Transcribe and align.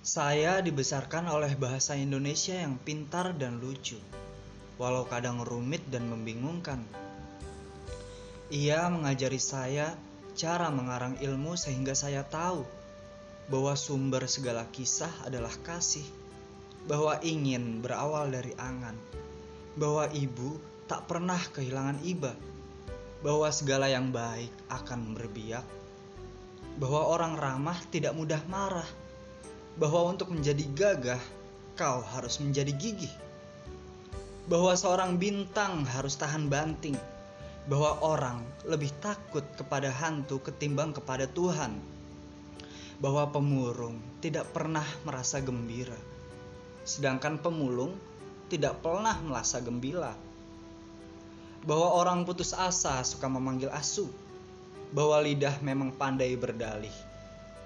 Saya 0.00 0.64
dibesarkan 0.64 1.28
oleh 1.28 1.52
bahasa 1.60 1.92
Indonesia 1.92 2.56
yang 2.56 2.80
pintar 2.80 3.36
dan 3.36 3.60
lucu, 3.60 4.00
walau 4.80 5.04
kadang 5.04 5.44
rumit 5.44 5.84
dan 5.92 6.08
membingungkan. 6.08 6.80
Ia 8.48 8.88
mengajari 8.88 9.36
saya 9.36 9.92
cara 10.32 10.72
mengarang 10.72 11.20
ilmu 11.20 11.52
sehingga 11.52 11.92
saya 11.92 12.24
tahu 12.24 12.64
bahwa 13.52 13.76
sumber 13.76 14.24
segala 14.24 14.64
kisah 14.72 15.12
adalah 15.28 15.52
kasih, 15.68 16.08
bahwa 16.88 17.20
ingin 17.20 17.84
berawal 17.84 18.32
dari 18.32 18.56
angan, 18.56 18.96
bahwa 19.76 20.08
ibu 20.16 20.56
tak 20.88 21.12
pernah 21.12 21.44
kehilangan 21.52 22.00
iba, 22.08 22.32
bahwa 23.20 23.52
segala 23.52 23.92
yang 23.92 24.08
baik 24.08 24.48
akan 24.72 25.12
berbiak, 25.12 25.68
bahwa 26.80 27.04
orang 27.04 27.36
ramah 27.36 27.76
tidak 27.92 28.16
mudah 28.16 28.40
marah 28.48 28.88
bahwa 29.80 30.12
untuk 30.12 30.28
menjadi 30.28 30.60
gagah 30.76 31.22
kau 31.72 32.04
harus 32.12 32.36
menjadi 32.36 32.68
gigih. 32.76 33.12
Bahwa 34.44 34.76
seorang 34.76 35.16
bintang 35.16 35.88
harus 35.88 36.20
tahan 36.20 36.52
banting. 36.52 37.00
Bahwa 37.64 37.96
orang 38.04 38.44
lebih 38.68 38.92
takut 39.00 39.42
kepada 39.56 39.88
hantu 39.88 40.44
ketimbang 40.44 40.92
kepada 40.92 41.24
Tuhan. 41.24 41.80
Bahwa 43.00 43.32
pemurung 43.32 43.96
tidak 44.20 44.52
pernah 44.52 44.84
merasa 45.08 45.40
gembira. 45.40 45.96
Sedangkan 46.84 47.40
pemulung 47.40 47.96
tidak 48.52 48.84
pernah 48.84 49.16
merasa 49.24 49.64
gembira. 49.64 50.12
Bahwa 51.64 51.96
orang 51.96 52.28
putus 52.28 52.52
asa 52.52 53.00
suka 53.00 53.32
memanggil 53.32 53.72
asu. 53.72 54.12
Bahwa 54.92 55.16
lidah 55.24 55.56
memang 55.64 55.88
pandai 55.96 56.36
berdalih 56.36 57.09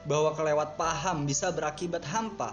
bahwa 0.05 0.37
kelewat 0.37 0.77
paham 0.77 1.25
bisa 1.25 1.49
berakibat 1.49 2.05
hampa, 2.05 2.53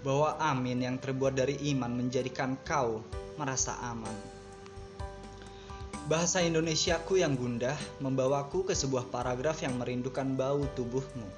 bahwa 0.00 0.38
amin 0.38 0.86
yang 0.86 0.96
terbuat 0.96 1.34
dari 1.36 1.58
iman 1.74 1.90
menjadikan 1.90 2.54
kau 2.62 3.02
merasa 3.36 3.76
aman. 3.84 4.14
Bahasa 6.08 6.42
Indonesiaku 6.42 7.20
yang 7.22 7.38
gundah 7.38 7.76
membawaku 8.02 8.66
ke 8.66 8.74
sebuah 8.74 9.12
paragraf 9.12 9.62
yang 9.62 9.78
merindukan 9.78 10.26
bau 10.34 10.64
tubuhmu. 10.74 11.28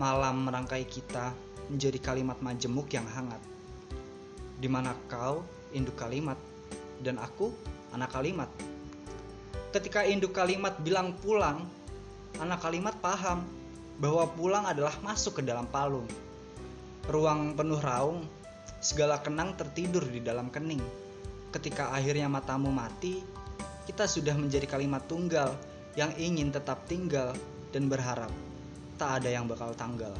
Malam 0.00 0.48
merangkai 0.48 0.86
kita 0.86 1.32
menjadi 1.68 1.98
kalimat 2.00 2.38
majemuk 2.40 2.88
yang 2.94 3.04
hangat. 3.04 3.42
Di 4.56 4.68
mana 4.70 4.96
kau 5.10 5.44
induk 5.76 5.98
kalimat 5.98 6.38
dan 7.04 7.20
aku 7.20 7.52
anak 7.92 8.12
kalimat. 8.14 8.48
Ketika 9.74 10.08
induk 10.08 10.32
kalimat 10.32 10.78
bilang 10.80 11.12
pulang, 11.20 11.68
anak 12.40 12.64
kalimat 12.64 12.96
paham 13.02 13.44
bahwa 13.96 14.28
pulang 14.36 14.64
adalah 14.68 14.92
masuk 15.00 15.40
ke 15.40 15.42
dalam 15.44 15.64
palung. 15.68 16.08
Ruang 17.06 17.54
penuh 17.54 17.80
raung, 17.80 18.26
segala 18.82 19.22
kenang 19.22 19.56
tertidur 19.56 20.04
di 20.04 20.20
dalam 20.20 20.52
kening. 20.52 20.82
Ketika 21.54 21.94
akhirnya 21.94 22.28
matamu 22.28 22.68
mati, 22.68 23.22
kita 23.86 24.04
sudah 24.04 24.34
menjadi 24.34 24.66
kalimat 24.66 25.06
tunggal 25.06 25.54
yang 25.96 26.12
ingin 26.18 26.52
tetap 26.52 26.84
tinggal 26.84 27.32
dan 27.70 27.88
berharap 27.88 28.28
tak 29.00 29.22
ada 29.22 29.28
yang 29.32 29.48
bakal 29.48 29.72
tanggal. 29.76 30.12